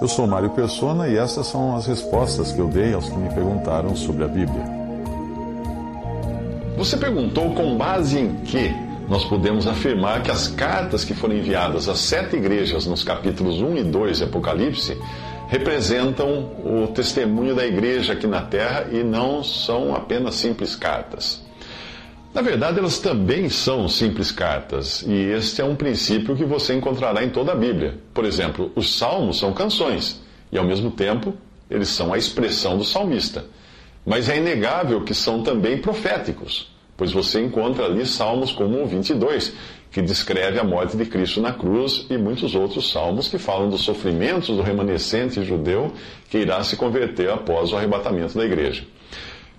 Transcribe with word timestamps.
Eu 0.00 0.06
sou 0.06 0.24
Mário 0.24 0.50
Persona 0.50 1.08
e 1.08 1.16
essas 1.16 1.48
são 1.48 1.74
as 1.74 1.84
respostas 1.84 2.52
que 2.52 2.60
eu 2.60 2.68
dei 2.68 2.94
aos 2.94 3.08
que 3.08 3.16
me 3.16 3.28
perguntaram 3.34 3.96
sobre 3.96 4.22
a 4.22 4.28
Bíblia. 4.28 4.64
Você 6.76 6.96
perguntou 6.96 7.52
com 7.54 7.76
base 7.76 8.20
em 8.20 8.36
que 8.36 8.72
nós 9.08 9.24
podemos 9.24 9.66
afirmar 9.66 10.22
que 10.22 10.30
as 10.30 10.46
cartas 10.46 11.04
que 11.04 11.12
foram 11.12 11.34
enviadas 11.34 11.88
às 11.88 11.98
sete 11.98 12.36
igrejas 12.36 12.86
nos 12.86 13.02
capítulos 13.02 13.60
1 13.60 13.78
e 13.78 13.82
2 13.82 14.18
de 14.18 14.24
Apocalipse 14.24 14.96
representam 15.48 16.52
o 16.64 16.86
testemunho 16.94 17.56
da 17.56 17.66
igreja 17.66 18.12
aqui 18.12 18.28
na 18.28 18.42
terra 18.42 18.86
e 18.92 19.02
não 19.02 19.42
são 19.42 19.92
apenas 19.92 20.36
simples 20.36 20.76
cartas. 20.76 21.47
Na 22.38 22.42
verdade, 22.42 22.78
elas 22.78 23.00
também 23.00 23.48
são 23.48 23.88
simples 23.88 24.30
cartas, 24.30 25.02
e 25.02 25.12
este 25.12 25.60
é 25.60 25.64
um 25.64 25.74
princípio 25.74 26.36
que 26.36 26.44
você 26.44 26.72
encontrará 26.72 27.24
em 27.24 27.30
toda 27.30 27.50
a 27.50 27.56
Bíblia. 27.56 27.98
Por 28.14 28.24
exemplo, 28.24 28.70
os 28.76 28.96
salmos 28.96 29.40
são 29.40 29.52
canções, 29.52 30.22
e 30.52 30.56
ao 30.56 30.64
mesmo 30.64 30.92
tempo, 30.92 31.34
eles 31.68 31.88
são 31.88 32.14
a 32.14 32.16
expressão 32.16 32.78
do 32.78 32.84
salmista. 32.84 33.44
Mas 34.06 34.28
é 34.28 34.36
inegável 34.36 35.02
que 35.02 35.14
são 35.14 35.42
também 35.42 35.78
proféticos, 35.78 36.72
pois 36.96 37.10
você 37.10 37.40
encontra 37.40 37.86
ali 37.86 38.06
salmos 38.06 38.52
como 38.52 38.80
o 38.84 38.86
22, 38.86 39.52
que 39.90 40.00
descreve 40.00 40.60
a 40.60 40.64
morte 40.64 40.96
de 40.96 41.06
Cristo 41.06 41.40
na 41.40 41.52
cruz, 41.52 42.06
e 42.08 42.16
muitos 42.16 42.54
outros 42.54 42.92
salmos 42.92 43.26
que 43.26 43.36
falam 43.36 43.68
dos 43.68 43.80
sofrimentos 43.80 44.54
do 44.54 44.62
remanescente 44.62 45.42
judeu 45.42 45.92
que 46.30 46.38
irá 46.38 46.62
se 46.62 46.76
converter 46.76 47.30
após 47.30 47.72
o 47.72 47.76
arrebatamento 47.76 48.38
da 48.38 48.44
igreja. 48.44 48.84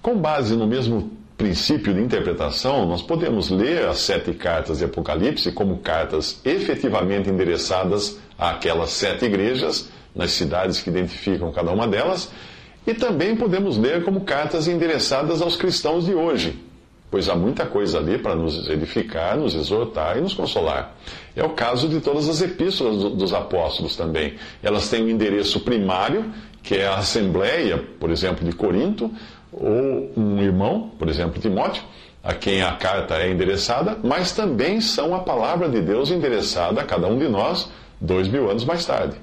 Com 0.02 0.16
base 0.16 0.56
no 0.56 0.66
mesmo 0.66 1.20
princípio 1.40 1.94
de 1.94 2.02
interpretação, 2.02 2.86
nós 2.86 3.02
podemos 3.02 3.50
ler 3.50 3.88
as 3.88 4.00
sete 4.00 4.34
cartas 4.34 4.80
de 4.80 4.84
Apocalipse 4.84 5.54
como 5.54 5.78
cartas 5.78 6.42
efetivamente 6.44 7.30
endereçadas 7.30 8.20
àquelas 8.38 8.90
sete 8.90 9.23
igrejas, 9.23 9.90
nas 10.14 10.32
cidades 10.32 10.82
que 10.82 10.90
identificam 10.90 11.50
cada 11.54 11.72
uma 11.72 11.88
delas, 11.88 12.30
e 12.86 12.94
também 12.94 13.38
podemos 13.38 13.78
ler 13.78 14.04
como 14.04 14.22
cartas 14.22 14.67
endereçadas 14.67 15.42
aos 15.42 15.56
cristãos 15.56 16.06
de 16.06 16.14
hoje, 16.14 16.60
pois 17.10 17.30
há 17.30 17.36
muita 17.36 17.66
coisa 17.66 18.00
ali 18.00 18.17
para 18.17 18.36
nos 18.36 18.70
edificar, 18.70 19.38
nos 19.38 19.56
exortar 19.56 20.17
e 20.17 20.22
nos 20.22 20.34
consolar. 20.34 20.94
É 21.38 21.44
o 21.44 21.52
caso 21.52 21.88
de 21.88 22.02
todas 22.02 22.28
as 22.28 22.42
epístolas 22.42 23.14
dos 23.14 23.34
apóstolos 23.34 23.95
também. 23.95 24.34
Elas 24.62 24.90
têm 24.90 25.06
um 25.06 25.10
endereço 25.10 25.62
primário, 25.62 26.34
que 26.62 26.76
é 26.76 26.86
a 26.86 26.95
Assembleia, 26.95 27.82
por 27.98 28.12
exemplo, 28.12 28.45
de 28.45 28.54
Corinto, 28.54 29.10
ou 29.52 30.11
um 30.16 30.42
irmão, 30.42 30.92
por 30.97 31.09
exemplo, 31.09 31.42
Timóteo, 31.42 31.83
a 32.23 32.33
quem 32.33 32.61
a 32.61 32.73
carta 32.73 33.16
é 33.16 33.31
endereçada, 33.31 33.97
mas 34.03 34.31
também 34.33 34.81
são 34.81 35.16
a 35.16 35.19
palavra 35.19 35.69
de 35.69 35.81
Deus 35.81 36.11
endereçada 36.11 36.81
a 36.81 36.83
cada 36.83 37.08
um 37.08 37.17
de 37.17 37.28
nós 37.28 37.70
dois 38.00 38.27
mil 38.27 38.50
anos 38.50 38.66
mais 38.66 38.86
tarde. 38.86 39.16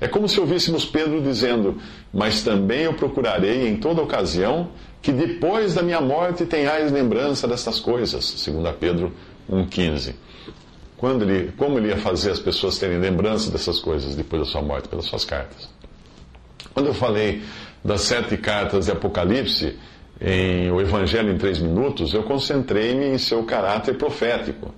É 0.00 0.08
como 0.08 0.28
se 0.28 0.40
ouvíssemos 0.40 0.84
Pedro 0.86 1.20
dizendo: 1.20 1.78
Mas 2.12 2.42
também 2.42 2.82
eu 2.82 2.94
procurarei 2.94 3.68
em 3.68 3.76
toda 3.76 4.02
ocasião 4.02 4.68
que 5.02 5.12
depois 5.12 5.74
da 5.74 5.82
minha 5.82 6.00
morte 6.00 6.44
tenhais 6.46 6.90
lembrança 6.90 7.46
destas 7.46 7.78
coisas. 7.78 8.44
2 8.44 8.74
Pedro 8.78 9.12
1,15. 9.50 10.14
Quando 10.96 11.22
ele, 11.22 11.52
como 11.56 11.78
ele 11.78 11.88
ia 11.88 11.96
fazer 11.96 12.30
as 12.30 12.38
pessoas 12.38 12.78
terem 12.78 12.98
lembrança 12.98 13.50
dessas 13.50 13.78
coisas 13.78 14.14
depois 14.14 14.42
da 14.42 14.48
sua 14.48 14.62
morte? 14.62 14.88
Pelas 14.88 15.06
suas 15.06 15.24
cartas. 15.24 15.68
Quando 16.74 16.86
eu 16.86 16.94
falei 16.94 17.42
das 17.84 18.02
sete 18.02 18.36
cartas 18.36 18.86
de 18.86 18.92
Apocalipse, 18.92 19.76
em 20.20 20.70
O 20.70 20.80
Evangelho 20.80 21.32
em 21.32 21.38
Três 21.38 21.58
Minutos, 21.58 22.12
eu 22.12 22.22
concentrei-me 22.22 23.06
em 23.06 23.18
seu 23.18 23.42
caráter 23.44 23.96
profético. 23.96 24.74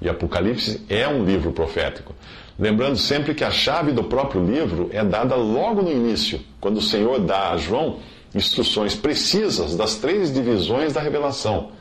E 0.00 0.08
Apocalipse 0.08 0.84
é 0.88 1.08
um 1.08 1.24
livro 1.24 1.52
profético. 1.52 2.14
Lembrando 2.58 2.96
sempre 2.96 3.34
que 3.34 3.42
a 3.42 3.50
chave 3.50 3.92
do 3.92 4.04
próprio 4.04 4.44
livro 4.44 4.90
é 4.92 5.02
dada 5.02 5.34
logo 5.34 5.80
no 5.80 5.90
início, 5.90 6.40
quando 6.60 6.76
o 6.76 6.82
Senhor 6.82 7.20
dá 7.20 7.50
a 7.50 7.56
João 7.56 8.00
instruções 8.34 8.94
precisas 8.94 9.76
das 9.76 9.96
três 9.96 10.32
divisões 10.32 10.92
da 10.92 11.00
revelação. 11.00 11.72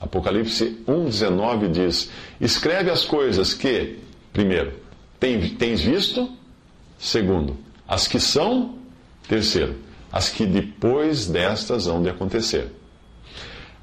Apocalipse 0.00 0.82
1,19 0.86 1.70
diz: 1.70 2.10
Escreve 2.40 2.90
as 2.90 3.04
coisas 3.04 3.52
que, 3.54 3.98
primeiro, 4.32 4.72
tens 5.18 5.80
visto, 5.80 6.30
segundo, 6.98 7.56
as 7.86 8.06
que 8.06 8.20
são, 8.20 8.76
terceiro, 9.28 9.76
as 10.12 10.28
que 10.28 10.46
depois 10.46 11.26
destas 11.26 11.86
hão 11.86 12.02
de 12.02 12.08
acontecer. 12.08 12.72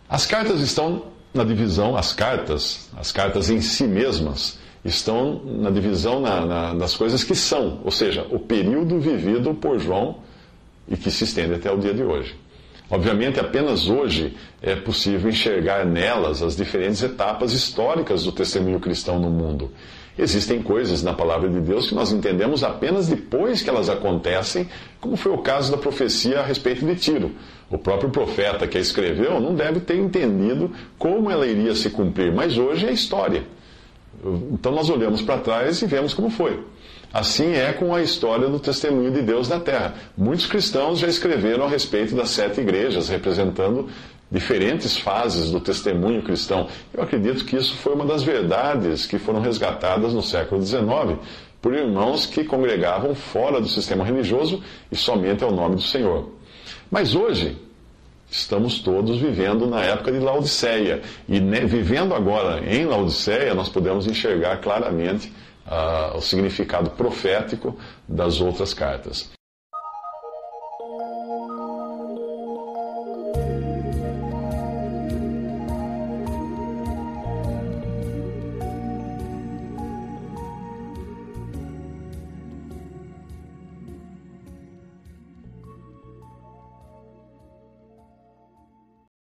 As 0.10 0.26
cartas 0.26 0.62
estão 0.62 1.06
na 1.34 1.44
divisão, 1.44 1.96
as 1.96 2.14
cartas, 2.14 2.90
as 2.96 3.12
cartas 3.12 3.50
em 3.50 3.62
si 3.62 3.86
mesmas, 3.86 4.58
estão 4.84 5.42
na 5.44 5.70
divisão 5.70 6.20
na, 6.20 6.46
na, 6.46 6.74
das 6.74 6.96
coisas 6.96 7.24
que 7.24 7.36
são, 7.36 7.82
ou 7.84 7.92
seja, 7.92 8.26
o 8.30 8.40
período 8.40 9.00
vivido 9.00 9.54
por 9.54 9.80
João 9.80 10.20
e 10.88 10.96
que 10.96 11.10
se 11.10 11.24
estende 11.24 11.56
até 11.56 11.72
o 11.72 11.78
dia 11.78 11.94
de 11.94 12.04
hoje. 12.04 12.36
Obviamente, 12.90 13.40
apenas 13.40 13.88
hoje 13.88 14.36
é 14.62 14.76
possível 14.76 15.30
enxergar 15.30 15.86
nelas 15.86 16.44
as 16.44 16.56
diferentes 16.56 17.02
etapas 17.02 17.52
históricas 17.52 18.24
do 18.24 18.32
testemunho 18.32 18.80
cristão 18.80 19.20
no 19.20 19.30
mundo. 19.30 19.72
Existem 20.18 20.62
coisas 20.62 21.04
na 21.04 21.14
palavra 21.14 21.50
de 21.50 21.60
Deus 21.60 21.90
que 21.90 21.96
nós 21.96 22.12
entendemos 22.12 22.64
apenas 22.64 23.08
depois 23.08 23.62
que 23.62 23.70
elas 23.70 23.90
acontecem, 23.90 24.70
como 25.02 25.18
foi 25.18 25.34
o 25.34 25.40
caso 25.40 25.72
da 25.72 25.78
profecia 25.78 26.40
a 26.40 26.44
respeito 26.44 26.86
de 26.86 26.96
Tiro. 26.96 27.32
O 27.70 27.78
próprio 27.78 28.10
profeta 28.10 28.66
que 28.66 28.78
a 28.78 28.82
escreveu 28.82 29.42
não 29.42 29.54
deve 29.54 29.82
ter 29.82 29.98
entendido 29.98 30.72
como 30.98 31.30
ela 31.30 31.46
iria 31.46 31.76
se 31.76 31.90
cumprir, 31.90 32.34
mas 32.34 32.58
hoje 32.58 32.86
é 32.88 32.94
história. 32.94 33.44
Então 34.52 34.72
nós 34.72 34.90
olhamos 34.90 35.22
para 35.22 35.40
trás 35.40 35.82
e 35.82 35.86
vemos 35.86 36.14
como 36.14 36.30
foi. 36.30 36.64
Assim 37.14 37.54
é 37.54 37.72
com 37.74 37.94
a 37.94 38.02
história 38.02 38.48
do 38.48 38.60
testemunho 38.60 39.12
de 39.12 39.22
Deus 39.22 39.48
na 39.48 39.60
Terra. 39.60 39.96
Muitos 40.18 40.48
cristãos 40.48 41.00
já 41.00 41.08
escreveram 41.08 41.66
a 41.66 41.70
respeito 41.70 42.16
das 42.16 42.30
sete 42.30 42.62
igrejas, 42.62 43.10
representando 43.10 43.90
diferentes 44.30 44.98
fases 44.98 45.52
do 45.52 45.60
testemunho 45.60 46.24
cristão. 46.24 46.68
Eu 46.94 47.04
acredito 47.04 47.46
que 47.46 47.56
isso 47.56 47.76
foi 47.76 47.94
uma 47.94 48.06
das 48.06 48.24
verdades 48.24 49.06
que 49.06 49.18
foram 49.18 49.40
resgatadas 49.40 50.14
no 50.14 50.22
século 50.22 50.62
XIX 50.62 51.20
por 51.62 51.74
irmãos 51.74 52.26
que 52.26 52.44
congregavam 52.44 53.16
fora 53.16 53.60
do 53.60 53.68
sistema 53.68 54.04
religioso 54.04 54.62
e 54.92 54.96
somente 54.96 55.44
ao 55.44 55.52
nome 55.52 55.76
do 55.76 55.82
Senhor. 55.82 56.30
Mas 56.92 57.16
hoje, 57.16 57.58
estamos 58.30 58.80
todos 58.80 59.18
vivendo 59.18 59.68
na 59.68 59.82
época 59.82 60.12
de 60.12 60.20
Laodiceia. 60.20 61.02
E 61.28 61.40
vivendo 61.40 62.14
agora 62.14 62.64
em 62.66 62.86
Laodiceia, 62.86 63.54
nós 63.54 63.70
podemos 63.70 64.06
enxergar 64.06 64.58
claramente 64.58 65.32
uh, 65.66 66.18
o 66.18 66.22
significado 66.22 66.92
profético 66.92 67.78
das 68.08 68.42
outras 68.42 68.74
cartas. 68.74 69.30